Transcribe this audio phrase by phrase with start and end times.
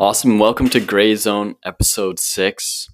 [0.00, 0.38] Awesome.
[0.38, 2.88] Welcome to Gray Zone episode six.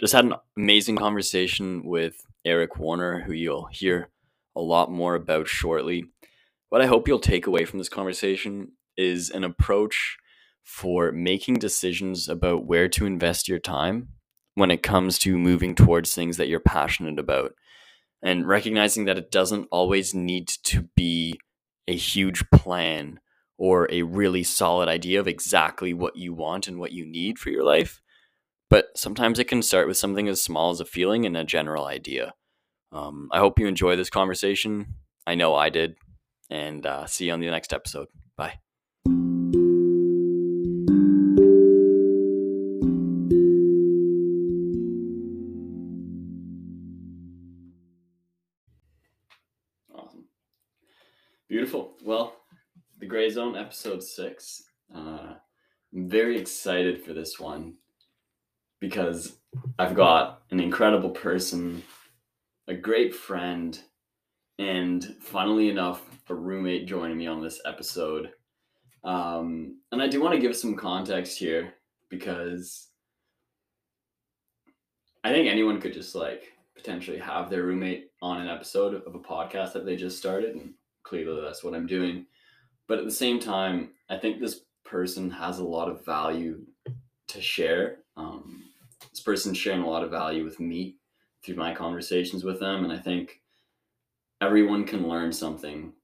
[0.00, 4.10] Just had an amazing conversation with Eric Warner, who you'll hear
[4.54, 6.04] a lot more about shortly.
[6.68, 10.18] What I hope you'll take away from this conversation is an approach
[10.62, 14.10] for making decisions about where to invest your time
[14.54, 17.54] when it comes to moving towards things that you're passionate about
[18.22, 21.40] and recognizing that it doesn't always need to be
[21.88, 23.18] a huge plan
[23.62, 27.48] or a really solid idea of exactly what you want and what you need for
[27.48, 28.02] your life.
[28.68, 31.84] But sometimes it can start with something as small as a feeling and a general
[31.84, 32.34] idea.
[32.90, 34.96] Um, I hope you enjoy this conversation.
[35.28, 35.94] I know I did.
[36.50, 38.08] And uh, see you on the next episode.
[38.36, 38.58] Bye.
[53.32, 54.62] Zone, episode six.
[54.94, 55.34] Uh,
[55.94, 57.74] I'm very excited for this one
[58.80, 59.38] because
[59.78, 61.82] I've got an incredible person,
[62.68, 63.78] a great friend,
[64.58, 68.30] and funnily enough, a roommate joining me on this episode.
[69.04, 71.74] Um, and I do want to give some context here
[72.08, 72.88] because
[75.24, 79.18] I think anyone could just like potentially have their roommate on an episode of a
[79.18, 82.26] podcast that they just started, and clearly that's what I'm doing.
[82.92, 86.60] But at the same time, I think this person has a lot of value
[87.28, 88.00] to share.
[88.18, 88.64] Um,
[89.10, 90.98] this person's sharing a lot of value with me
[91.42, 93.40] through my conversations with them, and I think
[94.42, 95.94] everyone can learn something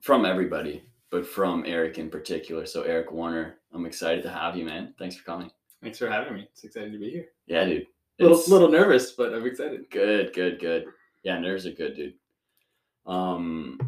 [0.00, 2.66] from everybody, but from Eric in particular.
[2.66, 4.94] So Eric Warner, I'm excited to have you, man.
[4.98, 5.52] Thanks for coming.
[5.84, 6.48] Thanks for having me.
[6.50, 7.26] It's exciting to be here.
[7.46, 7.86] Yeah, dude.
[8.18, 9.88] A little, little nervous, but I'm excited.
[9.92, 10.86] Good, good, good.
[11.22, 12.14] Yeah, nerves are good, dude.
[13.06, 13.78] Um,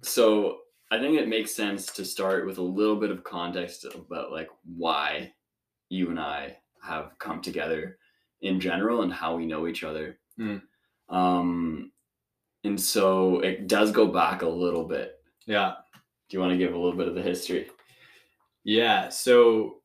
[0.00, 0.61] so
[0.92, 4.50] I think it makes sense to start with a little bit of context about like
[4.76, 5.32] why
[5.88, 7.96] you and I have come together
[8.42, 10.18] in general and how we know each other.
[10.38, 10.60] Mm.
[11.08, 11.92] Um,
[12.64, 15.14] and so it does go back a little bit.
[15.46, 15.76] Yeah.
[16.28, 17.70] Do you want to give a little bit of the history?
[18.62, 19.08] Yeah.
[19.08, 19.76] So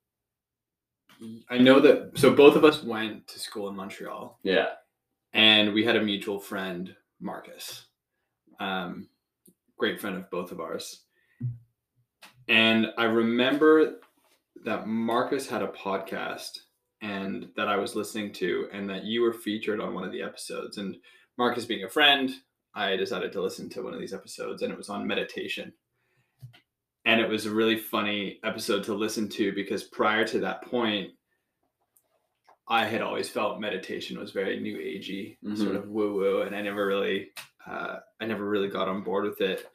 [1.50, 4.72] I know that, so both of us went to school in Montreal Yeah.
[5.32, 7.86] and we had a mutual friend, Marcus.
[8.60, 9.08] Um,
[9.78, 11.04] great friend of both of ours.
[12.48, 14.00] And I remember
[14.64, 16.60] that Marcus had a podcast
[17.02, 20.24] and that I was listening to, and that you were featured on one of the
[20.24, 20.78] episodes.
[20.78, 20.98] And
[21.38, 22.32] Marcus being a friend,
[22.74, 25.74] I decided to listen to one of these episodes, and it was on meditation.
[27.06, 31.12] And it was a really funny episode to listen to because prior to that point,
[32.68, 35.78] I had always felt meditation was very new agey, sort mm-hmm.
[35.78, 37.30] of woo woo, and I never really,
[37.68, 39.68] uh, I never really got on board with it.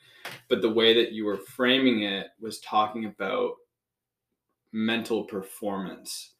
[0.49, 3.57] But the way that you were framing it was talking about
[4.73, 6.35] mental performance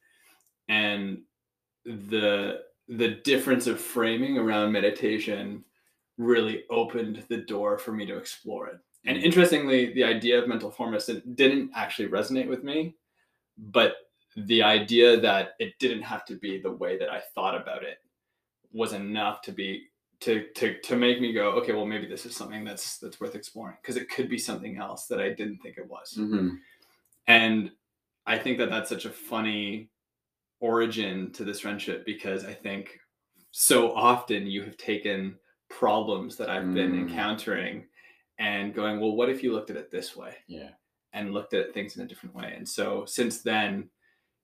[0.69, 1.23] and
[1.85, 5.65] the the difference of framing around meditation
[6.17, 8.79] really opened the door for me to explore it.
[9.05, 9.23] And Mhm.
[9.25, 12.95] interestingly, the idea of mental performance didn't actually resonate with me,
[13.57, 13.97] but
[14.37, 17.99] the idea that it didn't have to be the way that I thought about it
[18.71, 19.89] was enough to be
[20.23, 23.35] to to to make me go, okay, well maybe this is something that's that's worth
[23.35, 26.15] exploring because it could be something else that I didn't think it was.
[26.17, 26.55] Mm-hmm.
[27.27, 27.71] And
[28.25, 29.89] I think that that's such a funny
[30.59, 32.99] origin to this friendship because I think
[33.51, 35.35] so often you have taken
[35.69, 37.09] problems that I've been Mm.
[37.09, 37.85] encountering
[38.39, 40.69] and going, well, what if you looked at it this way Yeah.
[41.11, 42.53] and looked at things in a different way?
[42.55, 43.89] And so since then,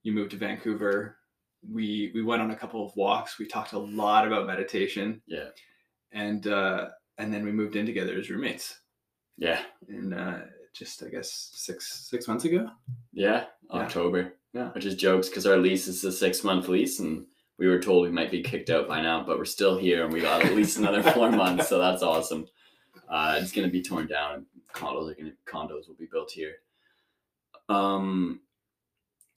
[0.03, 1.18] you moved to Vancouver.
[1.67, 3.37] We we went on a couple of walks.
[3.39, 5.49] We talked a lot about meditation, Yeah.
[6.11, 8.79] and uh, and then we moved in together as roommates.
[9.37, 9.61] Yeah.
[9.87, 10.39] And uh,
[10.73, 12.69] just I guess six six months ago.
[13.11, 13.45] Yeah.
[13.71, 14.33] October.
[14.53, 14.69] Yeah.
[14.71, 17.25] Which is jokes because our lease is a six month lease and
[17.57, 20.13] we were told we might be kicked out by now, but we're still here and
[20.13, 22.47] we got at least another four months, so that's awesome.
[23.09, 26.55] Uh, it's gonna be torn down and condos are gonna condos will be built here.
[27.67, 28.39] Um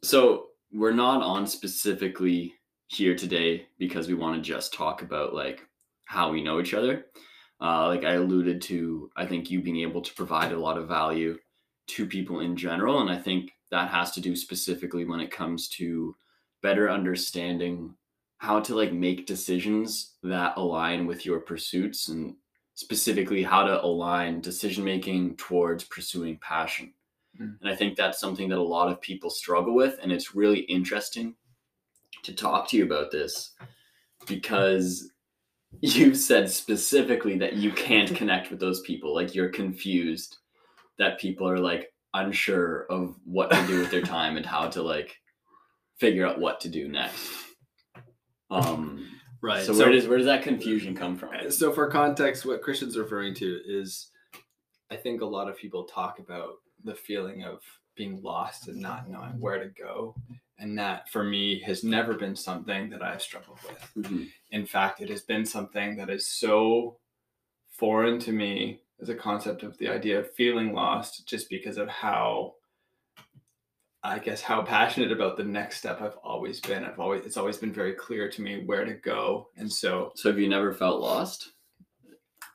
[0.03, 2.55] so we're not on specifically
[2.87, 5.67] here today because we want to just talk about like
[6.05, 7.07] how we know each other.
[7.61, 10.89] Uh, like I alluded to, I think you being able to provide a lot of
[10.89, 11.39] value
[11.89, 13.01] to people in general.
[13.01, 16.15] And I think that has to do specifically when it comes to
[16.63, 17.95] better understanding
[18.39, 22.35] how to like make decisions that align with your pursuits and
[22.75, 26.93] specifically how to align decision making towards pursuing passion.
[27.41, 27.59] Mm.
[27.61, 29.99] And I think that's something that a lot of people struggle with.
[30.03, 31.35] And it's really interesting
[32.23, 33.53] to talk to you about this
[34.27, 35.11] because
[35.81, 39.15] you've said specifically that you can't connect with those people.
[39.15, 40.39] Like you're confused
[40.99, 44.83] that people are like unsure of what to do with their time and how to
[44.83, 45.17] like
[45.99, 47.31] figure out what to do next.
[48.51, 49.09] Um,
[49.43, 49.65] Right.
[49.65, 51.51] so, where does where does that confusion come from?
[51.51, 54.11] So, for context, what Christian's referring to is
[54.89, 57.63] I think a lot of people talk about the feeling of
[57.95, 60.15] being lost and not knowing where to go.
[60.59, 63.93] And that for me has never been something that I've struggled with.
[64.07, 64.31] Mhm.
[64.51, 66.99] In fact, it has been something that is so
[67.71, 71.89] foreign to me as a concept of the idea of feeling lost just because of
[71.89, 72.55] how
[74.05, 76.85] I guess how passionate about the next step I've always been.
[76.85, 79.49] I've always it's always been very clear to me where to go.
[79.57, 81.53] And so So have you never felt lost?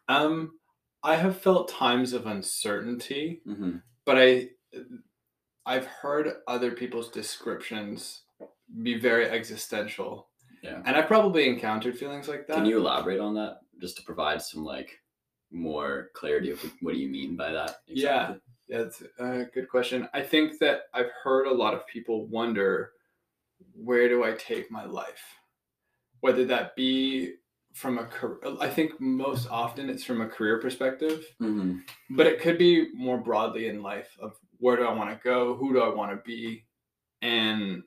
[0.08, 0.60] um
[1.04, 3.78] I have felt times of uncertainty, Mm-hmm.
[4.08, 4.48] But I
[5.66, 8.22] I've heard other people's descriptions
[8.82, 10.30] be very existential.
[10.64, 10.82] Yeah.
[10.86, 12.56] And I've probably encountered feelings like that.
[12.56, 14.98] Can you elaborate on that just to provide some like
[15.52, 17.82] more clarity of what do you mean by that?
[17.86, 18.36] Yeah.
[18.70, 20.10] Yeah, it's a good question.
[20.14, 22.92] I think that I've heard a lot of people wonder
[23.74, 25.24] where do I take my life?
[26.20, 27.36] Whether that be
[27.78, 31.80] from a career, I think most often it's from a career perspective, Mm-hmm.
[32.16, 35.56] but it could be more broadly in life of where do I want to go?
[35.56, 36.66] Who do I want to be?
[37.22, 37.84] And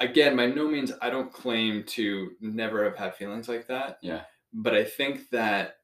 [0.00, 3.98] again, by no means, I don't claim to never have had feelings like that.
[4.00, 4.22] Yeah.
[4.52, 5.76] But I think that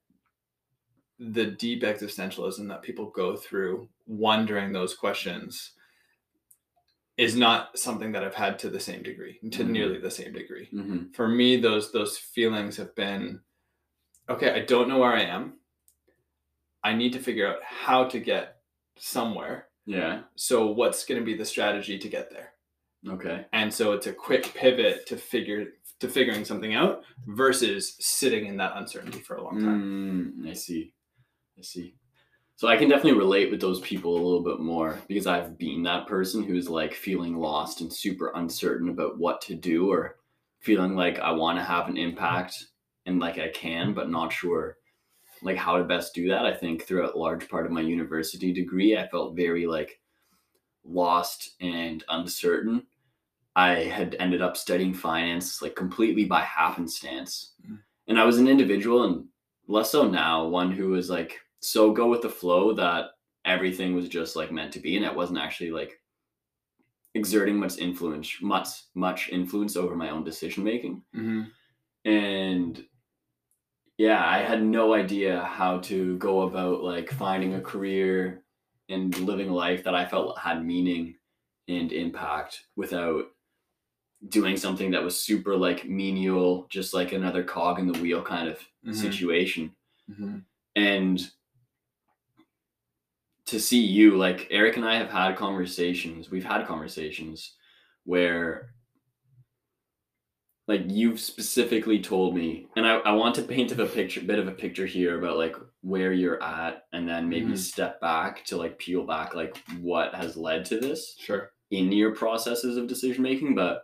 [1.19, 5.73] the deep existentialism that people go through wondering those questions
[7.17, 9.69] is not something that I've had to the same degree, to Mhm.
[9.71, 10.69] nearly the same degree.
[10.73, 11.13] Mm-hmm.
[11.13, 13.41] For me, those those feelings have been
[14.29, 15.61] okay, I don't know where I am.
[16.83, 18.61] I need to figure out how to get
[18.99, 19.69] somewhere.
[19.87, 20.23] Yeah.
[20.37, 22.53] So what's going to be the strategy to get there?
[23.09, 23.47] Okay.
[23.53, 25.67] And so it's a quick pivot to figure
[26.01, 30.43] to figuring something out versus sitting in that uncertainty for a long time.
[30.45, 30.93] Mm, I see.
[31.59, 31.95] I see.
[32.57, 35.83] So I can definitely relate with those people a little bit more because I've been
[35.83, 40.17] that person who's like feeling lost and super uncertain about what to do or
[40.61, 42.65] feeling like I want to have an impact
[43.05, 44.79] and like I can, but not sure
[45.43, 46.47] like how to best do that.
[46.47, 50.01] I think throughout a large part of my university degree, I felt very like
[50.83, 52.87] lost and uncertain.
[53.55, 57.53] I had ended up studying finance like completely by happenstance.
[57.71, 57.81] Mm.
[58.09, 59.27] And I was an individual and
[59.69, 63.07] less so now, one who was like so go with the flow that
[63.45, 66.01] everything was just like meant to be and it wasn't actually like
[67.15, 71.43] exerting much influence much much influence over my own decision making Mm-hmm.
[72.11, 72.85] and
[73.99, 78.45] yeah i had no idea how to go about like finding a career
[78.89, 81.15] and living life that i felt had meaning
[81.69, 83.25] and impact without
[84.29, 88.49] doing something that was super like menial just like another cog in the wheel kind
[88.49, 88.95] of Mhm.
[88.95, 89.75] situation
[90.11, 90.39] Mm-hmm.
[90.77, 91.31] and
[93.47, 97.55] to see you like eric and i have had conversations we've had conversations
[98.05, 98.71] where
[100.69, 104.39] like you've specifically told me and i, I want to paint of a picture bit
[104.39, 107.59] of a picture here about like where you're at and then maybe Mhm.
[107.59, 111.53] step back to like peel back like what has led to this Sure.
[111.71, 113.83] in your processes of decision making but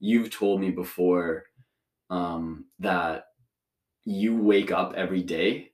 [0.00, 1.44] you've told me before
[2.10, 3.26] um, that
[4.04, 5.72] you wake up every day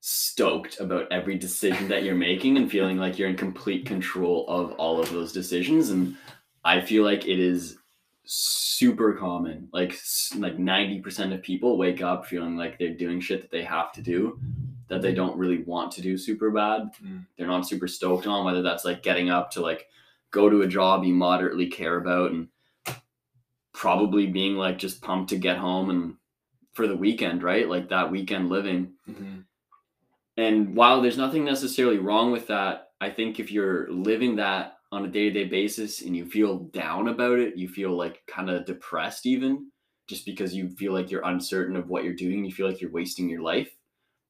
[0.00, 4.72] stoked about every decision that you're making and feeling like you're in complete control of
[4.72, 6.16] all of those decisions and
[6.64, 7.76] i feel like it is
[8.24, 9.90] super common like
[10.38, 14.00] like 90% of people wake up feeling like they're doing shit that they have to
[14.00, 14.38] do
[14.88, 17.26] that they don't really want to do super bad Mm.
[17.36, 19.86] they're not super stoked on whether that's like getting up to like
[20.30, 22.48] go to a job you moderately care about and
[23.72, 26.14] probably being like just pumped to get home and
[26.72, 29.40] for the weekend right like that weekend living Mm-hmm.
[30.36, 35.04] And while there's nothing necessarily wrong with that, I think if you're living that on
[35.04, 38.50] a day to day basis and you feel down about it, you feel like kind
[38.50, 39.70] of depressed, even
[40.08, 42.90] just because you feel like you're uncertain of what you're doing, you feel like you're
[42.90, 43.70] wasting your life.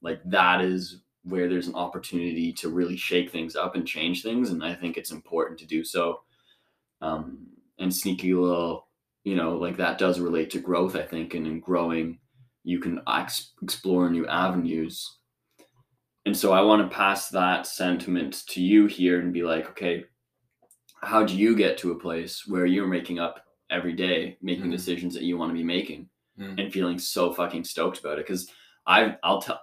[0.03, 4.51] Like that is where there's an opportunity to really shake things up and change things.
[4.51, 6.21] And I think it's important to do so.
[7.03, 7.47] Um,
[7.79, 8.89] and sneaky little,
[9.25, 11.35] you know, like that does relate to growth, I think.
[11.35, 12.19] And in growing,
[12.63, 15.20] you can ex- explore new avenues
[16.31, 20.05] and so I want to pass that sentiment to you here and be like, okay,
[21.03, 24.71] how do you get to a place where you're making up every day, making Mhm.
[24.71, 26.09] decisions that you want to be making
[26.39, 26.61] Mm.
[26.61, 28.27] and feeling so fucking stoked about it?
[28.29, 28.49] Because
[28.87, 29.61] I, I'll tell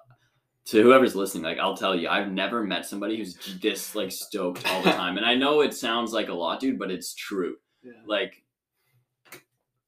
[0.65, 4.69] to whoever's listening, like I'll tell you, I've never met somebody who's this like stoked
[4.69, 5.15] all the time.
[5.15, 7.55] And I know it sounds like a lot, dude, but it's true.
[7.81, 7.93] Yeah.
[8.05, 8.43] Like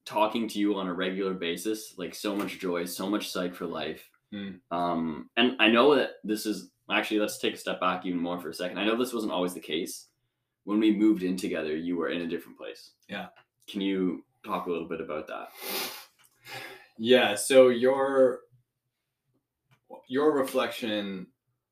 [0.05, 3.65] talking to you on a regular basis, like so much joy, so much psych for
[3.65, 4.08] life.
[4.33, 4.59] Mm.
[4.71, 8.39] Um, and I know that this is actually, let's take a step back even more
[8.39, 8.77] for a second.
[8.77, 10.07] I know this wasn't always the case.
[10.65, 12.91] When we moved in together, you were in a different place.
[13.07, 13.27] Yeah.
[13.67, 15.49] Can you talk a little bit about that?
[16.97, 17.35] Yeah.
[17.35, 18.41] So your
[20.07, 21.27] your reflection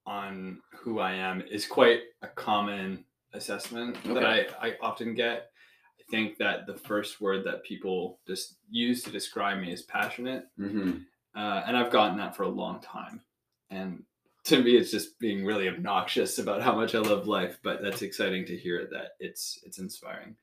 [0.06, 5.52] on who I am is quite a common assessment that I, I often get.
[6.00, 10.46] I think that the first word that people just use to describe me is passionate.
[10.58, 11.00] Mm-hmm.
[11.38, 13.22] Uh, and I've gotten that for a long time.
[13.70, 14.03] And
[14.46, 17.60] to me, it's just being really obnoxious about how much I love life.
[17.62, 20.36] But that's exciting to hear that it's it's inspiring.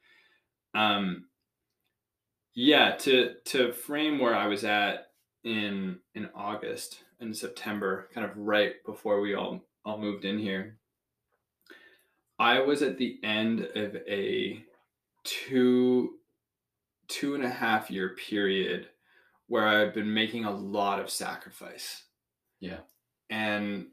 [0.73, 1.25] Um,
[2.55, 5.09] yeah, to to frame where I was at
[5.43, 10.79] in in August and September, kind of right before we all all moved in here.
[12.39, 14.63] I was at the end of a
[15.25, 16.19] two
[17.09, 18.89] two and a half year period
[19.49, 22.05] where I've been making a lot of sacrifice.
[22.61, 22.79] Yeah.
[23.31, 23.89] And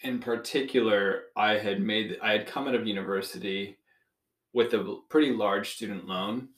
[0.00, 3.78] in particular, I had made I had come out of university
[4.52, 6.48] with a pretty large student loan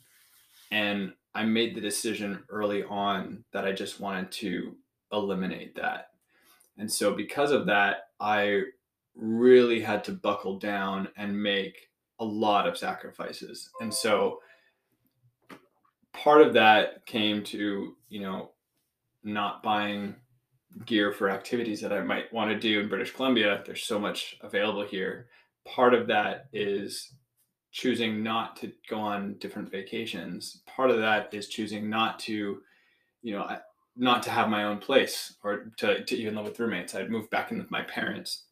[0.70, 4.74] and I made the decision early on that I just wanted to
[5.12, 6.10] eliminate that.
[6.78, 8.62] And so because of that, I
[9.14, 11.88] really had to buckle down and make
[12.20, 13.70] a lot of sacrifices.
[13.80, 14.40] And so
[16.16, 18.50] part of that came to, you know,
[19.22, 20.16] not buying
[20.84, 23.62] gear for activities that I might want to do in British Columbia.
[23.64, 25.28] There's so much available here.
[25.66, 27.12] Part of that is
[27.72, 30.62] choosing not to go on different vacations.
[30.66, 32.62] Part of that is choosing not to,
[33.22, 33.48] you know,
[33.96, 36.94] not to have my own place or to, to even live with roommates.
[36.94, 38.44] I'd moved back in with my parents.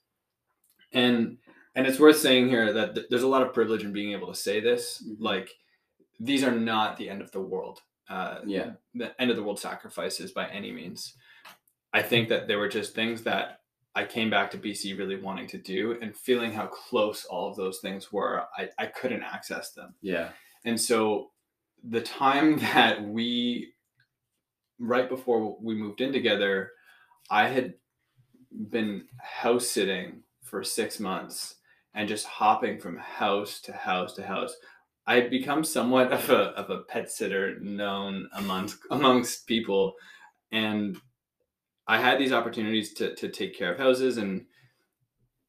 [0.92, 1.38] And
[1.76, 4.28] and it's worth saying here that th- there's a lot of privilege in being able
[4.28, 5.02] to say this.
[5.06, 5.16] Mhm.
[5.18, 5.50] Like
[6.20, 7.80] these are not the end of the world.
[8.08, 8.72] Uh, Yeah.
[8.94, 11.14] the end of the world sacrifices by any means.
[11.92, 13.60] I think that there were just things that
[13.94, 17.56] I came back to BC really wanting to do and feeling how close all of
[17.56, 18.44] those things were.
[18.58, 19.94] I, I couldn't access them.
[20.02, 20.30] Yeah.
[20.64, 21.30] And so
[21.88, 23.72] the time that we,
[24.78, 26.72] right before we moved in together,
[27.30, 27.74] I had
[28.70, 31.56] been house sitting for six months
[31.94, 34.54] and just hopping from house to house to house.
[35.06, 39.94] I had become somewhat of a, of a pet sitter known amongst amongst people.
[40.50, 40.98] And
[41.86, 44.46] I had these opportunities to, to take care of houses and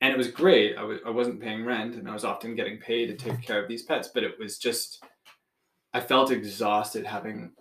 [0.02, 0.78] and it was great.
[0.78, 3.62] I was I wasn't paying rent and I was often getting paid to take care
[3.62, 5.04] of these pets, but it was just
[5.94, 7.54] I felt exhausted having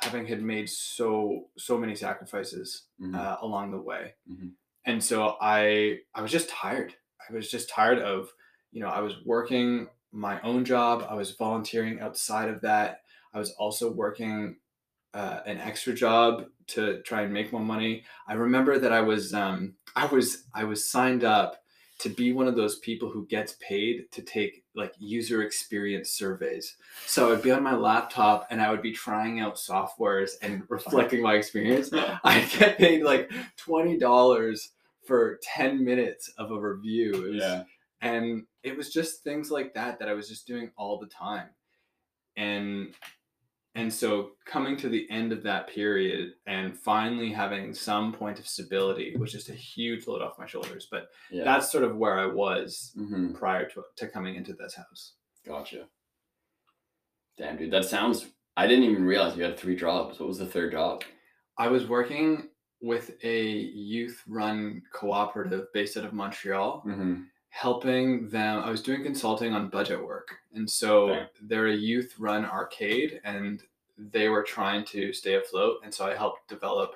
[0.00, 3.16] having had made so so many sacrifices Mhm.
[3.16, 4.52] uh, along the way, Mhm.
[4.84, 6.94] and so I I was just tired.
[7.28, 8.30] I was just tired of
[8.70, 11.06] you know I was working my own job.
[11.08, 13.00] I was volunteering outside of that.
[13.34, 14.56] I was also working
[15.14, 18.04] uh, an extra job to try and make more money.
[18.26, 21.56] I remember that I was um, I was I was signed up
[22.00, 26.76] to be one of those people who gets paid to take like user experience surveys.
[27.06, 30.62] So I would be on my laptop and I would be trying out softwares and
[30.68, 31.90] reflecting my experience.
[31.92, 34.70] I'd get paid like twenty dollars
[35.06, 37.12] for ten minutes of a review.
[37.32, 37.62] Was- Yeah.
[38.00, 41.48] and it was just things like that that I was just doing all the time.
[42.36, 42.94] And
[43.74, 48.48] and so coming to the end of that period and finally having some point of
[48.48, 50.88] stability was just a huge load off my shoulders.
[50.90, 51.44] But Yeah.
[51.44, 55.14] that's sort of where I was hmm prior to, to coming into this house.
[55.46, 55.86] Gotcha.
[57.36, 58.26] Damn, dude, that sounds.
[58.56, 60.18] I didn't even realize you had three jobs.
[60.18, 61.04] What was the third job?
[61.56, 62.48] I was working
[62.80, 66.82] with a youth run cooperative based out of Montreal.
[66.86, 67.22] Mm-hmm.
[67.50, 72.44] Helping them i was doing consulting on budget work and so they're a youth run
[72.44, 73.62] arcade and
[73.96, 76.94] they were trying to stay afloat and so i helped develop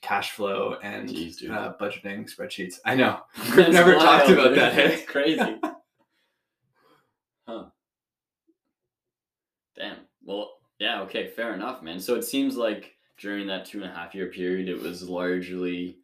[0.00, 3.20] cash flow and Jeez, uh, budgeting spreadsheets i know
[3.56, 4.94] we've never talked about that hey?
[4.94, 5.60] It's crazy.
[7.46, 7.64] huh.
[9.78, 9.98] Damn.
[10.24, 10.50] Well,
[10.80, 11.02] yeah.
[11.02, 11.28] Okay.
[11.28, 12.00] Fair enough, man.
[12.00, 15.98] So it seems like during that two and a half year period, it was largely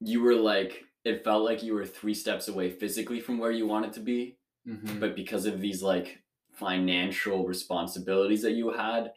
[0.00, 3.66] you were like it felt like you were three steps away physically from where you
[3.66, 4.98] wanted to be, Mhm.
[5.00, 9.12] but because of these like financial responsibilities that you had,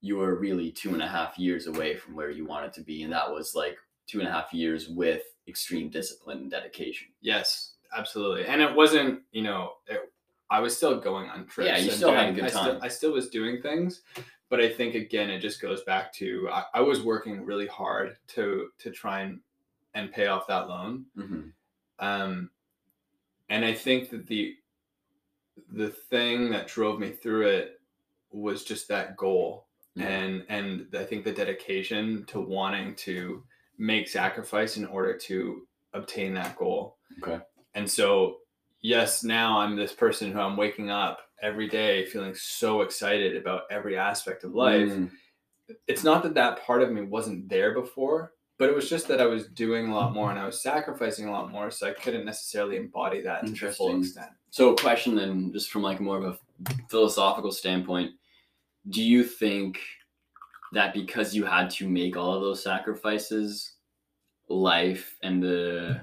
[0.00, 3.02] you were really two and a half years away from where you wanted to be,
[3.02, 3.76] and that was like
[4.06, 7.08] two and a half years with extreme discipline and dedication.
[7.20, 10.00] yes absolutely and it wasn't you know it,
[10.50, 12.62] i was still going on trips Yeah, you still had a doing- good I still,
[12.72, 12.78] time.
[12.82, 14.02] I still was doing things
[14.50, 18.16] but i think again it just goes back to I, I was working really hard
[18.28, 19.40] to to try and
[19.94, 21.42] and pay off that loan Mm-hmm.
[22.04, 22.50] um,
[23.50, 24.54] and I think that the
[25.72, 27.80] the thing that drove me through it
[28.32, 30.06] was just that goal, Yeah.
[30.08, 33.44] and and I think the dedication to wanting to
[33.78, 36.96] make sacrifice in order to obtain that goal.
[37.22, 37.40] Okay.
[37.74, 38.38] And so,
[38.80, 43.62] yes, now I'm this person who I'm waking up every day feeling so excited about
[43.70, 44.90] every aspect of life.
[44.90, 45.10] Mm,
[45.86, 49.20] It's not that that part of me wasn't there before, but it was just that
[49.20, 50.46] I was doing a lot more and I mm-hmm.
[50.46, 54.30] was sacrificing a lot more, so I couldn't necessarily embody that to the full extent.
[54.50, 56.38] So, question then, just from like more of a
[56.88, 58.12] philosophical standpoint,
[58.90, 59.80] do you think
[60.72, 63.72] that because you had to make all of those sacrifices,
[64.48, 66.00] life and the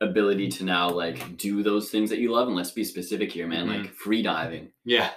[0.00, 3.46] ability to now like do those things that you love, and let's be specific here,
[3.46, 3.82] man, mm-hmm.
[3.82, 4.70] like free diving.
[4.84, 5.10] Yeah.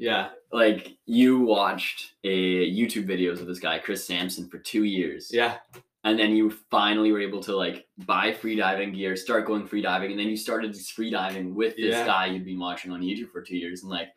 [0.00, 0.30] Yeah.
[0.50, 5.58] Like you watched a YouTube videos of this guy Chris Sampson for two years, Yeah.
[6.04, 9.82] and then you finally were able to like buy free diving gear, start going free
[9.82, 12.06] diving, and then you started this free diving with this Yeah.
[12.06, 14.08] guy you'd been watching on YouTube for two years, and like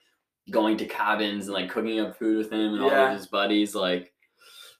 [0.52, 3.75] going to cabins and like cooking up food with him and all of his buddies.
[3.75, 4.13] Like,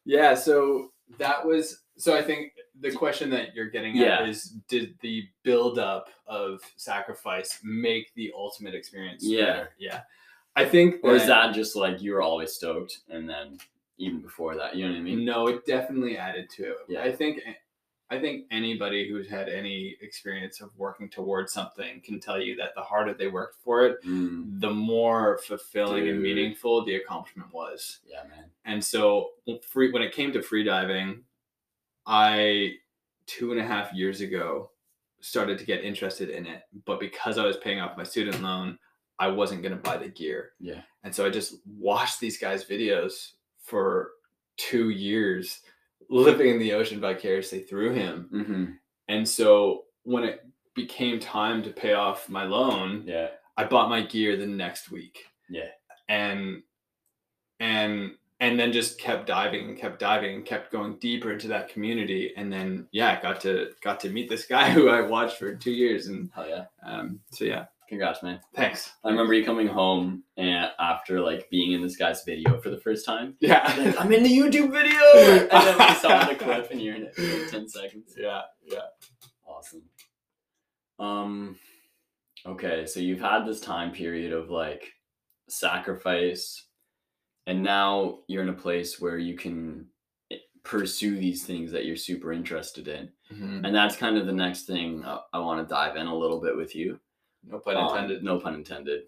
[0.05, 4.22] Yeah, so that was so I think the question that you're getting Yeah.
[4.22, 9.45] at is did the buildup of sacrifice make the ultimate experience Yeah.
[9.45, 9.74] better?
[9.77, 10.01] Yeah.
[10.55, 13.57] I think or is that just like you were always stoked, and then
[13.98, 15.25] even before that, you know what I mean?
[15.25, 16.77] no, it definitely added to it.
[16.88, 17.01] Yeah.
[17.03, 17.39] I think
[18.10, 22.75] I think anybody who's had any experience of working towards something can tell you that
[22.75, 28.00] the harder they worked for it, Mm, the more fulfilling and meaningful the accomplishment was.
[28.05, 28.45] yeah, man.
[28.65, 29.29] And so
[29.67, 31.24] free when it came to free diving,
[32.05, 32.74] I
[33.25, 34.69] two and a half years ago
[35.22, 36.63] started to get interested in it.
[36.86, 38.77] But because I was paying off my student loan,
[39.24, 40.51] I wasn't gonna buy the gear.
[40.60, 40.82] Yeah.
[41.03, 44.12] And so I just watched these guys' videos for
[44.58, 45.62] two years,
[46.10, 48.27] living in the ocean vicariously through him.
[48.32, 48.65] hmm
[49.08, 53.30] And so when it became time to pay off my loan, Yeah.
[53.58, 55.25] I bought my gear the next week.
[55.50, 55.70] Yeah.
[56.10, 56.63] And
[57.60, 61.70] and and then just kept diving and kept diving and kept going deeper into that
[61.70, 62.34] community.
[62.36, 65.72] And then yeah, got to got to meet this guy who I watched for two
[65.72, 66.08] years.
[66.08, 66.65] And Hell yeah.
[66.86, 68.39] um so yeah, Congrats, man.
[68.55, 68.91] thanks.
[69.03, 72.79] I remember you coming home and after like being in this guy's video for the
[72.79, 73.35] first time.
[73.39, 73.61] Yeah.
[73.77, 77.03] Like, I'm in the YouTube video, and then we saw the clip, and you're in
[77.03, 78.15] it for like ten seconds.
[78.18, 78.79] yeah, yeah.
[79.48, 79.83] Awesome.
[81.00, 81.57] Um.
[82.48, 84.91] Okay, so you've had this time period of like
[85.50, 86.65] sacrifice,
[87.46, 89.85] and now you're in a place where you can
[90.31, 93.65] eh, pursue these things that you're super interested in, Mhm.
[93.65, 96.41] and that's kind of the next thing I, I want to dive in a little
[96.41, 97.00] bit with you.
[97.46, 98.24] No pun Um, intended.
[98.24, 99.03] no pun intended.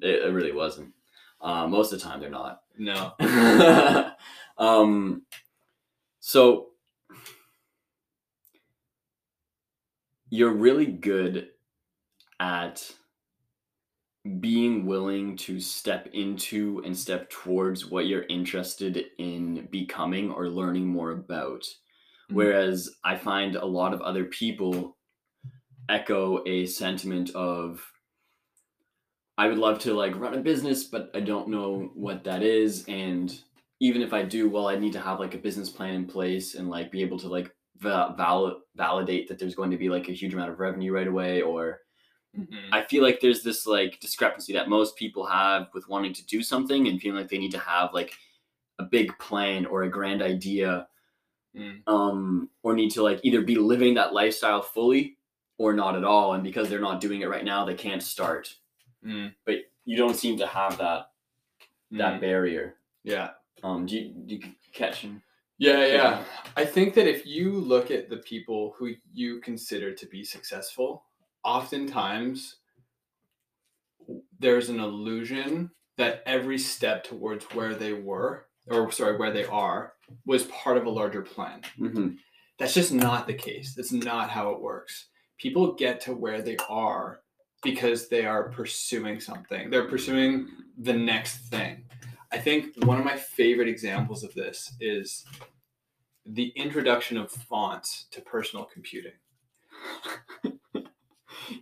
[0.00, 0.92] It, it really wasn't.
[1.40, 2.62] Uh, most of the time, they're not.
[2.78, 3.12] No.
[4.58, 5.22] um,
[6.20, 6.68] so
[10.30, 11.48] you're really good
[12.40, 12.90] at
[14.40, 20.86] being willing to step into and step towards what you're interested in becoming or learning
[20.86, 21.62] more about.
[21.62, 22.34] Mhm.
[22.34, 24.96] Whereas I find a lot of other people
[25.88, 27.92] echo a sentiment of
[29.38, 32.84] I would love to like run a business, but I don't know what that is.
[32.88, 33.38] And
[33.80, 36.54] even if I do, well, I need to have like a business plan in place
[36.54, 40.12] and like be able to like val- validate that there's going to be like a
[40.12, 41.42] huge amount of revenue right away.
[41.42, 41.80] Or
[42.34, 42.72] Mhm.
[42.72, 46.42] I feel like there's this like discrepancy that most people have with wanting to do
[46.42, 48.14] something and feeling like they need to have like
[48.78, 50.88] a big plan or a grand idea
[51.54, 51.82] Mm.
[51.86, 55.16] um, or need to like either be living that lifestyle fully
[55.58, 56.34] or not at all.
[56.34, 58.54] And because they're not doing it right now, they can't start.
[59.04, 59.32] Mm.
[59.44, 61.10] But you don't seem to have that
[61.92, 62.20] that Mm.
[62.20, 62.74] barrier.
[63.04, 63.30] Yeah.
[63.62, 64.42] Um, do you, do you
[64.72, 64.98] catch?
[64.98, 65.22] him?
[65.58, 66.24] Yeah, yeah.
[66.56, 71.04] I think that if you look at the people who you consider to be successful,
[71.44, 72.56] oftentimes
[74.38, 79.94] there's an illusion that every step towards where they were, or sorry, where they are,
[80.26, 81.62] was part of a larger plan.
[81.78, 82.08] Mm-hmm.
[82.58, 83.74] That's just not the case.
[83.74, 85.06] That's not how it works.
[85.38, 87.20] People get to where they are
[87.62, 89.70] because they are pursuing something.
[89.70, 91.84] They're pursuing the next thing.
[92.32, 95.24] I think one of my favorite examples of this is
[96.24, 99.12] the introduction of fonts to personal computing.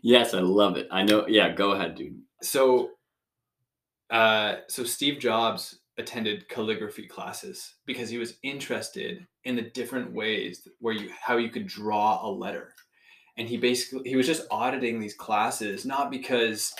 [0.02, 0.88] Yes, I love it.
[0.90, 1.26] I know.
[1.26, 2.20] Yeah, go ahead, dude.
[2.42, 2.90] So,
[4.10, 10.66] uh, so Steve Jobs attended calligraphy classes because he was interested in the different ways
[10.80, 12.74] where you how you could draw a letter,
[13.36, 16.74] and he basically he was just auditing these classes not because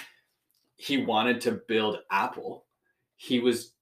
[0.77, 2.67] he wanted to build Apple,
[3.17, 3.73] he was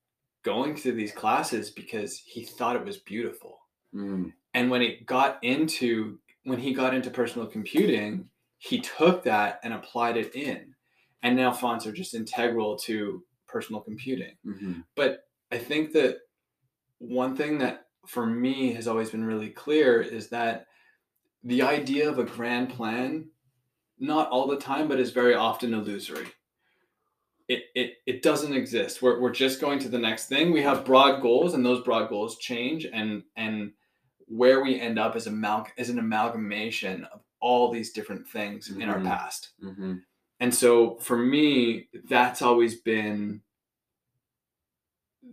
[0.43, 3.59] going to these classes because he thought it was beautiful.
[3.95, 4.33] Mm.
[4.55, 9.73] And when it got into when he got into personal computing, he took that and
[9.73, 10.75] applied it in.
[11.23, 14.35] And now fonts are just integral to personal computing.
[14.45, 16.19] hmm But I think that
[16.99, 20.67] one thing that for me has always been really clear is that
[21.45, 23.29] the idea of a grand plan
[23.99, 26.27] not all the time, but is very often illusory.
[27.49, 29.01] It, it, it doesn't exist.
[29.03, 30.53] We're, we're just going to the next thing.
[30.53, 33.73] We have broad goals, and those broad goals change, and and
[34.27, 38.89] where we end up is amal- is an amalgamation of all these different things in
[38.89, 39.05] our Mhm.
[39.05, 39.51] past.
[39.63, 39.95] Mm-hmm.
[40.41, 43.43] And so for me, that's always been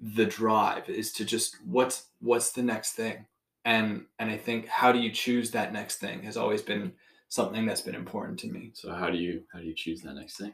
[0.02, 3.26] the drive is to just what's what's the next thing
[3.66, 6.94] and and i think how do you choose that next thing has always been
[7.30, 8.72] something that's been important to me.
[8.74, 10.54] So how do you how do you choose that next thing?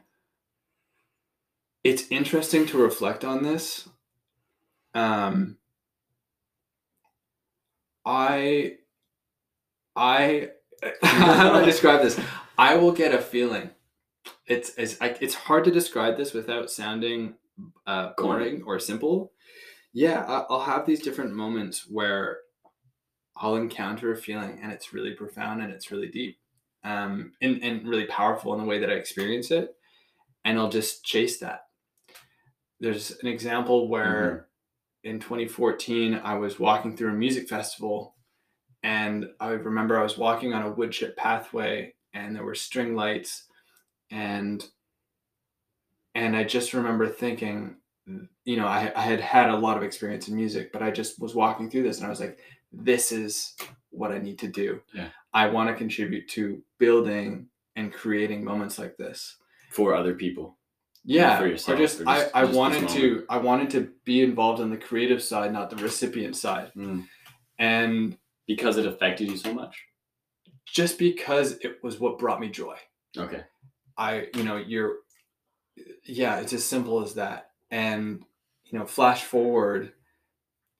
[1.84, 3.88] it's interesting to reflect on this.
[4.94, 5.56] Um
[8.04, 8.76] i
[9.94, 10.50] i
[11.02, 12.20] how do i describe this?
[12.58, 13.70] I will get a feeling.
[14.46, 17.34] It's it's I, it's hard to describe this without sounding
[17.86, 19.32] uh, boring or simple.
[19.92, 22.38] Yeah I, i'll have these different moments where
[23.40, 26.38] i'll encounter a feeling and it's really profound and it's really deep
[26.84, 29.76] um and, and really powerful in the way that i experience it
[30.44, 31.62] and i'll just chase that.
[32.78, 34.48] There's an example where
[35.02, 38.16] in 2014 i was walking through a music festival
[38.82, 42.94] and i remember i was walking on a wood chip pathway and there were string
[42.96, 43.44] lights
[44.10, 44.66] and
[46.14, 47.76] and i just remember thinking
[48.44, 51.20] you know I, I had had a lot of experience in music but i just
[51.20, 52.38] was walking through this and i was like
[52.72, 53.54] this is
[53.90, 55.08] what i need to do Yeah.
[55.32, 59.36] i want to contribute to building and creating moments like this
[59.70, 60.58] For other people.
[61.04, 63.90] yeah for or just, or just- I, I just this wanted to i wanted to
[64.04, 67.04] be involved in the creative side not the recipient side Mm.
[67.58, 69.76] and Because it affected you so much.
[70.66, 72.76] just because it was what brought me joy
[73.16, 73.42] Okay.
[73.96, 74.96] i you know you're
[76.04, 78.22] yeah it's as simple as that and
[78.64, 79.92] you know flash forward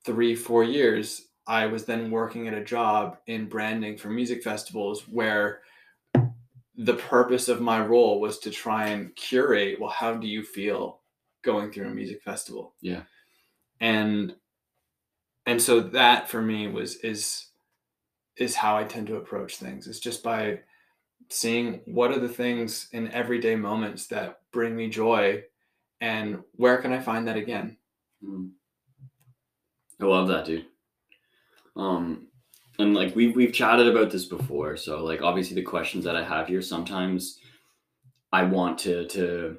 [0.05, 5.07] three four years i was then working at a job in branding for music festivals
[5.07, 5.61] where
[6.75, 10.99] the purpose of my role was to try and curate well how do you feel
[11.43, 13.01] going through a music festival Yeah.
[13.79, 14.35] and
[15.45, 17.47] and so that for me was is
[18.35, 20.59] is how i tend to approach things it's just by
[21.29, 25.43] seeing what are the things in everyday moments that bring me joy
[26.01, 27.77] and where can i find that again
[28.23, 28.49] Mm.
[30.01, 30.65] I love that, dude.
[31.77, 32.27] Um,
[32.79, 36.23] and like we've we've chatted about this before, so like obviously the questions that I
[36.23, 37.39] have here, sometimes
[38.31, 39.57] I want to to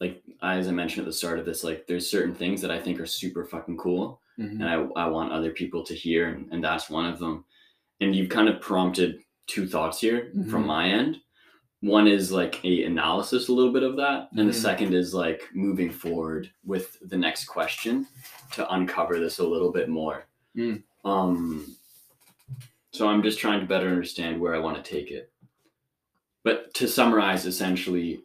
[0.00, 2.78] like as I mentioned at the start of this, like there's certain things that I
[2.80, 6.62] think are super fucking cool, and I I want other people to hear, and, and
[6.62, 7.44] that's one of them.
[8.00, 10.66] And you've kind of prompted two thoughts here from Mhm.
[10.66, 11.20] my end.
[11.80, 14.62] One is like a analysis a little bit of that, and the Mhm.
[14.68, 18.06] second is like moving forward with the next question
[18.52, 20.26] to uncover this a little bit more.
[20.56, 20.82] Mm.
[21.06, 21.76] Um,
[22.92, 25.30] so I'm just trying to better understand where I want to take it.
[26.42, 28.20] But to summarize, essentially,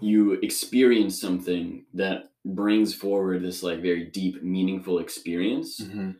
[0.00, 6.12] you experience something that brings forward this like very deep, meaningful experience, Mm-hmm.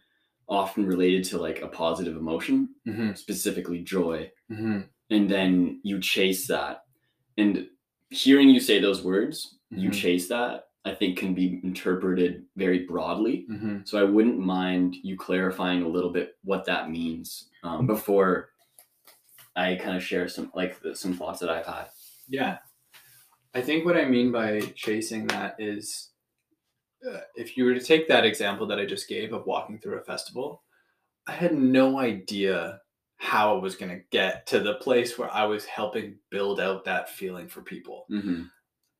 [0.48, 3.14] often related to like a positive emotion, Mm-hmm.
[3.14, 4.80] specifically joy Mm-hmm.
[5.10, 6.84] and then you chase that
[7.36, 7.66] and
[8.10, 10.00] hearing you say those words you Mhm.
[10.02, 13.78] chase that i think can be interpreted very broadly Mm-hmm.
[13.84, 18.50] so i wouldn't mind you clarifying a little bit what that means um, before
[19.56, 21.86] i kind of share some like the, some thoughts that i've had
[22.28, 22.58] Yeah.
[23.54, 26.10] I think what I mean by chasing that is
[27.04, 29.98] uh, if you were to take that example that I just gave of walking through
[29.98, 30.62] a festival,
[31.26, 32.80] I had no idea
[33.16, 36.84] how I was going to get to the place where I was helping build out
[36.84, 38.04] that feeling for people.
[38.10, 38.42] mm-hmm.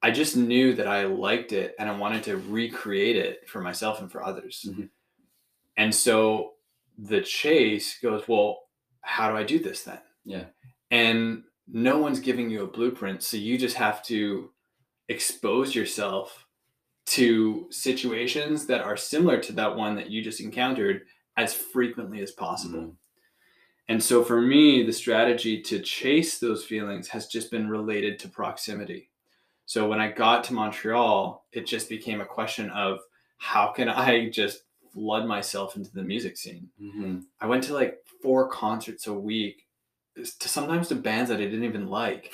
[0.02, 4.00] I just knew that I liked it and I wanted to recreate it for myself
[4.00, 4.66] and for others.
[4.68, 4.90] Mhm.
[5.76, 6.54] And so
[6.96, 8.68] the chase goes, well,
[9.00, 10.00] how do I do this then?
[10.24, 10.46] Yeah.
[10.90, 13.22] And no one's giving you a blueprint.
[13.22, 14.52] So you just have to
[15.08, 16.46] expose yourself
[17.06, 21.06] to situations that are similar to that one that you just encountered
[21.36, 22.80] as frequently as possible.
[22.80, 22.96] Mhm.
[23.88, 28.28] And so for me, the strategy to chase those feelings has just been related to
[28.28, 29.07] proximity.
[29.68, 33.00] So when I got to Montreal, it just became a question of
[33.36, 34.62] how can I just
[34.94, 36.70] flood myself into the music scene?
[36.80, 37.26] Mhm.
[37.38, 39.66] I went to like four concerts a week,
[40.16, 42.32] to sometimes to bands that I didn't even like,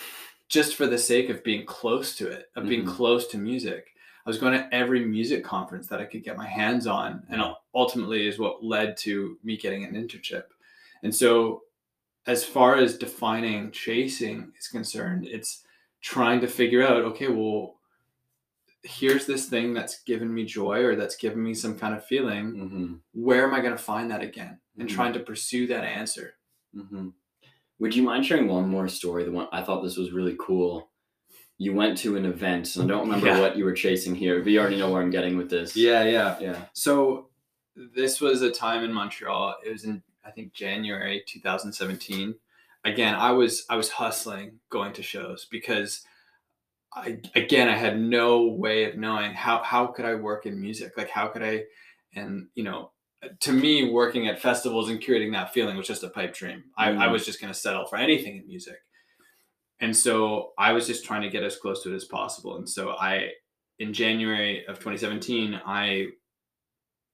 [0.49, 2.95] just for the sake of being close to it, of being Mhm.
[2.95, 3.89] close to music.
[4.25, 7.43] I was going to every music conference that I could get my hands on, and
[7.75, 10.45] ultimately is what led to me getting an internship.
[11.03, 11.65] And so,
[12.27, 15.64] as far as defining chasing is concerned, it's
[16.05, 17.81] trying to figure out okay, well,
[18.83, 22.53] here's this thing that's given me joy or that's given me some kind of feeling.
[22.53, 23.01] Mhm.
[23.15, 24.61] Where am I going to find that again?
[24.79, 24.93] And Mhm.
[24.93, 26.37] trying to pursue that answer.
[26.75, 27.09] hmm
[27.81, 29.25] Would you mind sharing one more story?
[29.25, 30.91] The one I thought this was really cool.
[31.59, 33.41] You went to an event, and I don't remember Yeah.
[33.41, 35.75] what you were chasing here, but you already know where I'm getting with this.
[35.77, 36.39] Yeah, yeah.
[36.41, 36.67] Yeah.
[36.73, 37.31] So
[37.75, 39.57] this was a time in Montreal.
[39.65, 42.35] It was in I think January 2017.
[42.85, 46.05] Again, I was I was hustling going to shows because
[46.95, 50.93] I again I had no way of knowing how how could I work in music?
[50.97, 51.65] Like how could I
[52.15, 52.93] and you know
[53.41, 56.65] to me working at festivals and curating that feeling was just a pipe dream.
[56.77, 57.13] I, I Mm.
[57.13, 58.77] was just gonna settle for anything in music.
[59.81, 62.57] And so I was just trying to get as close to it as possible.
[62.57, 63.31] And so I
[63.79, 66.09] in January of 2017, I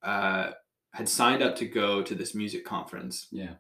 [0.03, 0.51] uh,
[0.93, 3.29] had signed up to go to this music conference.
[3.31, 3.55] Yeah.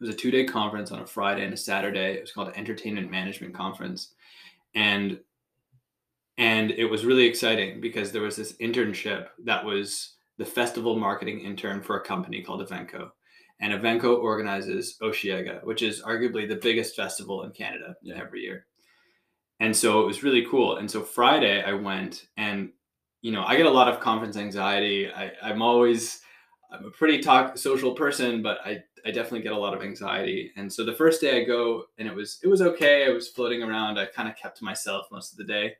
[0.00, 2.14] It was a two day conference on a Friday and a Saturday.
[2.14, 4.14] It was called Entertainment Management Conference.
[4.74, 5.20] And
[6.38, 11.40] and it was really exciting because there was this internship that was the festival marketing
[11.40, 13.10] intern for a company called Evenko.
[13.60, 18.18] And Evenko organizes Osheaga, which is arguably the biggest festival in Canada Yeah.
[18.18, 18.66] every year.
[19.58, 20.78] And so it was really cool.
[20.78, 22.72] And so Friday I went and
[23.22, 25.10] you know, I get a lot of conference anxiety.
[25.12, 26.22] I, I'm always
[26.72, 30.52] I'm a pretty talk social person, but I, I definitely get a lot of anxiety.
[30.56, 33.06] And so the first day I go and it was it was okay.
[33.06, 33.98] I was floating around.
[33.98, 35.74] I kind of kept to myself most of the day.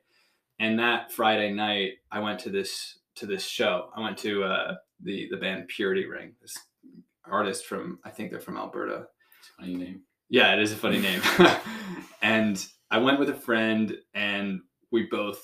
[0.59, 3.89] And that Friday night I went to this to this show.
[3.95, 6.57] I went to uh, the the band Purity Ring, this
[7.25, 9.07] artist from I think they're from Alberta.
[9.59, 10.01] Funny name.
[10.29, 11.21] Yeah, it is a funny name.
[12.21, 15.43] and I went with a friend and we both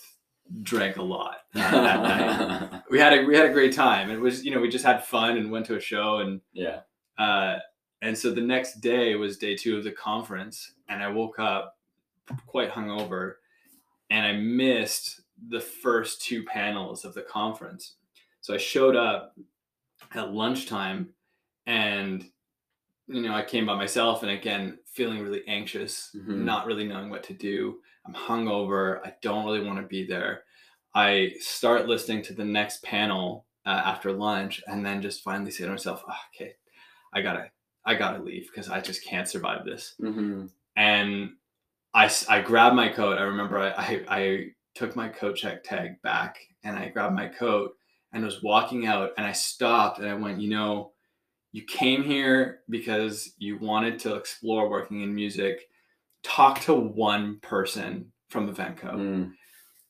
[0.63, 2.81] drank a lot that, that night.
[2.89, 4.09] We had a we had a great time.
[4.09, 6.81] It was, you know, we just had fun and went to a show and yeah.
[7.17, 7.57] uh
[8.01, 11.77] and so the next day was day 2 of the conference and I woke up
[12.45, 13.35] quite hungover
[14.09, 17.95] and I missed the first two panels of the conference.
[18.41, 19.35] So I showed up
[20.13, 21.09] at lunchtime
[21.65, 22.29] and
[23.07, 26.39] you know, I came by myself and again feeling really anxious, Mhm.
[26.43, 27.81] not really knowing what to do.
[28.05, 28.99] I'm hungover.
[29.05, 30.43] I don't really want to be there.
[30.93, 35.65] I start listening to the next panel uh, after lunch and then just finally say
[35.65, 36.55] to myself, "Ah, okay,
[37.13, 37.51] I gotta,
[37.85, 40.47] I gotta leave because I just can't survive this Mm-hmm.
[40.75, 41.35] and
[41.93, 43.17] I, I grabbed my coat.
[43.17, 47.27] I remember I, I, I took my coat check tag back and I grabbed my
[47.27, 47.71] coat
[48.13, 50.93] and was walking out and I stopped and I went, you know,
[51.51, 55.67] you came here because you wanted to explore working in music.
[56.23, 59.33] Talk to one person from Evenko Mm.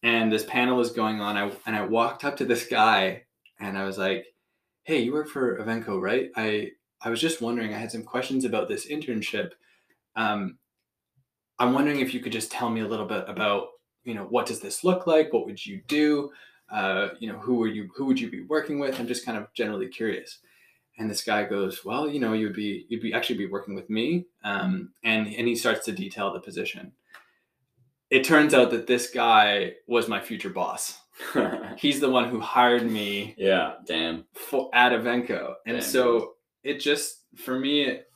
[0.04, 1.36] and this panel was going on.
[1.38, 3.24] I and I walked up to this guy
[3.60, 4.26] and I was like,
[4.84, 6.30] "Hey, you work for Evenko, right?
[6.36, 7.74] I I was just wondering.
[7.74, 9.52] I had some questions about this internship.
[10.16, 10.58] Um,
[11.60, 13.70] I'm wondering if you could just tell me a little bit about,
[14.04, 15.34] you know, what does this look like?
[15.34, 16.32] What would you do?
[16.70, 17.90] Uh, you know, who are you?
[17.96, 19.00] Who would you be working with?
[19.00, 20.40] I'm just kind of generally curious."
[20.98, 23.90] And this guy goes, "Well, you know, you'd be you'd be actually be working with
[23.90, 26.92] me." Um, and and he starts to detail the position.
[28.10, 30.98] It turns out that this guy was my future boss.
[31.78, 33.76] He's the one who hired me yeah.
[33.86, 34.26] Damn.
[34.34, 35.56] for at Evenko.
[35.66, 35.82] And Damn.
[35.82, 36.34] so
[36.64, 38.08] it just for me it,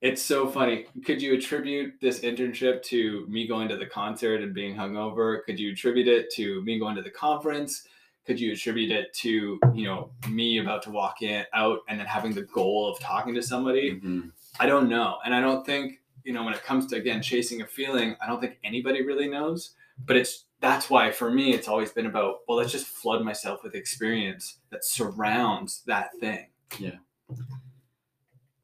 [0.00, 0.86] it's so funny.
[1.04, 5.42] Could you attribute this internship to me going to the concert and being hungover?
[5.44, 7.84] Could you attribute it to me going to the conference?
[8.28, 12.06] Could you attribute it to, you know, me about to walk in out and then
[12.06, 13.98] having the goal of talking to somebody?
[13.98, 14.32] Mhm.
[14.60, 15.16] I don't know.
[15.24, 18.26] And I don't think, you know, when it comes to again chasing a feeling, I
[18.26, 19.74] don't think anybody really knows.
[20.04, 23.62] But it's that's why for me it's always been about, well, let's just flood myself
[23.64, 26.48] with experience that surrounds that thing.
[26.78, 26.96] Yeah.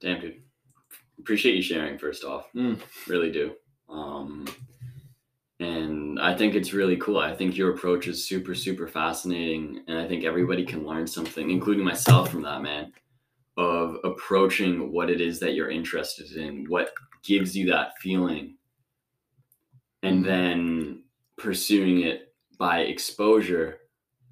[0.01, 0.43] Damn, dude.
[1.19, 1.97] Appreciate you sharing.
[1.97, 2.79] First off, Mm.
[3.09, 3.55] really do.
[3.89, 4.45] Um,
[5.61, 7.19] and I think it's really cool.
[7.19, 11.51] I think your approach is super, super fascinating, and I think everybody can learn something,
[11.51, 12.93] including myself, from that man.
[13.57, 18.57] Of approaching what it is that you're interested in, what gives you that feeling,
[20.03, 20.27] and Mhm.
[20.27, 21.05] then
[21.37, 23.83] pursuing it by exposure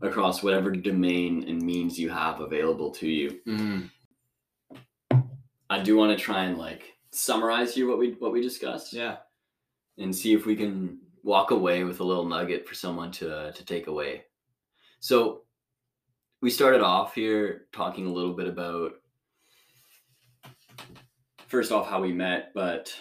[0.00, 3.40] across whatever domain and means you have available to you.
[5.70, 9.18] I do want to try and like summarize here what we what we discussed Yeah.
[9.98, 13.64] and see if we can walk away with a little nugget for someone to to
[13.64, 14.24] take away.
[15.00, 15.42] So
[16.40, 18.92] we started off here talking a little bit about
[21.46, 22.94] first off how we met, but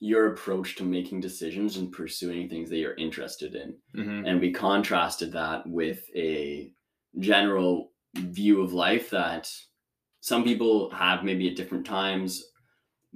[0.00, 3.74] your approach to making decisions and pursuing things that you're interested in.
[3.94, 6.72] hmm And we contrasted that with a
[7.18, 9.50] general view of life that
[10.20, 12.47] some people have maybe at different times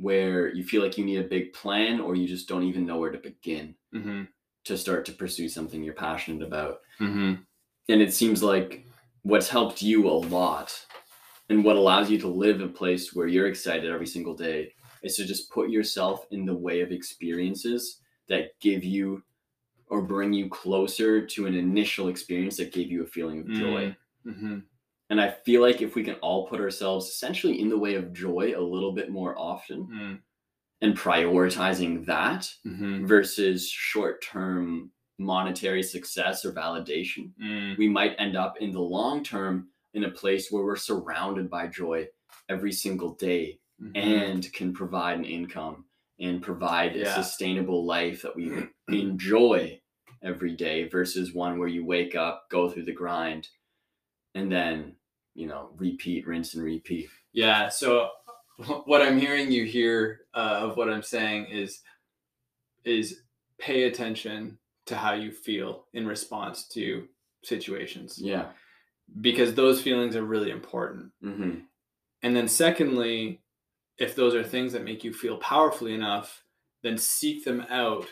[0.03, 2.99] where you feel like you need a big plan or you just don't even know
[2.99, 4.25] where to begin hmm
[4.65, 6.81] to start to pursue something you're passionate about.
[6.99, 7.35] hmm
[7.89, 8.87] And it seems like
[9.23, 10.87] what's helped you a lot
[11.49, 15.17] and what allows you to live a place where you're excited every single day is
[15.17, 19.23] to just put yourself in the way of experiences that give you
[19.89, 23.95] or bring you closer to an initial experience that gave you a feeling of joy.
[24.27, 24.59] Mm-hmm.
[25.13, 28.15] And I feel like if we can all put ourselves essentially in the way of
[28.15, 30.21] joy a little bit more often Mm.
[30.81, 33.05] and prioritizing that Mm-hmm.
[33.05, 37.77] versus short term monetary success or validation, Mm.
[37.77, 41.67] we might end up in the long term in a place where we're surrounded by
[41.67, 42.09] joy
[42.49, 43.93] every single day Mhm.
[43.95, 45.85] and can provide an income
[46.21, 48.51] and provide a sustainable life that we
[48.89, 49.79] enjoy
[50.23, 53.51] every day versus one where you wake up, go through the grind,
[54.35, 54.97] and then,
[55.35, 57.09] you know, repeat, rinse, and repeat.
[57.33, 57.69] Yeah.
[57.69, 58.09] So
[58.85, 61.81] what I'm hearing you hear uh, of what I'm saying is
[62.85, 63.21] is
[63.59, 67.07] pay attention to how you feel in response to
[67.45, 68.47] situations Yeah.
[69.21, 71.13] because those feelings are really important.
[71.25, 71.61] Mm-hmm.
[72.25, 73.43] And then secondly,
[73.99, 76.43] if those are things that make you feel powerfully enough,
[76.83, 78.07] then seek them out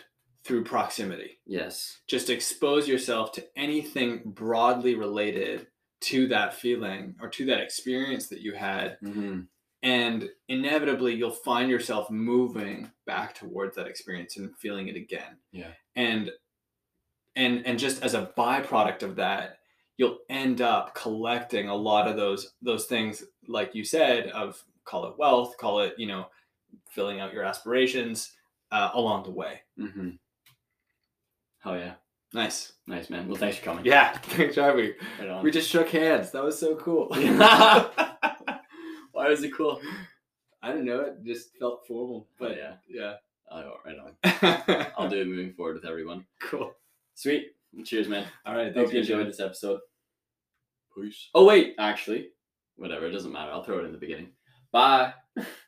[0.45, 1.39] through proximity.
[1.45, 1.99] Yes.
[2.07, 5.67] Just expose yourself to anything broadly related
[6.01, 9.41] to that feeling or to that experience that you had Mm-hmm.
[9.83, 15.71] and inevitably you'll find yourself moving back towards that experience and feeling it again Yeah.
[15.95, 16.31] and
[17.35, 19.57] and and just as a byproduct of that
[19.97, 25.05] you'll end up collecting a lot of those those things like you said of call
[25.05, 26.25] it wealth call it you know
[26.89, 28.33] filling out your aspirations
[28.71, 30.09] uh, along the way Mm-hmm.
[31.65, 31.93] Oh yeah.
[32.33, 33.27] Nice Nice man.
[33.27, 33.85] Well thanks for coming.
[33.85, 35.43] yeah thanks for having me Right on.
[35.43, 37.07] we just shook hands that was so cool
[39.11, 39.81] Why was it cool?
[40.63, 42.73] i don't know it just felt formal But but yeah.
[42.89, 43.13] yeah
[43.53, 44.85] Oh, right on.
[44.97, 46.25] I'll do it moving forward with everyone.
[46.41, 46.73] cool
[47.15, 47.47] Sweet.
[47.83, 48.25] Cheers, man.
[48.45, 49.11] all right Hope you for joining.
[49.11, 49.81] enjoyed this episode.
[50.97, 51.27] Peace.
[51.35, 52.29] Oh wait, actually,
[52.77, 53.07] whatever.
[53.07, 53.51] It doesn't matter.
[53.51, 54.29] I'll throw it in the beginning.
[54.71, 55.13] Bye.